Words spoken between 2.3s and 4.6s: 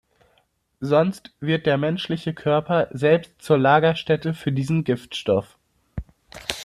Körper selbst zur Lagerstätte für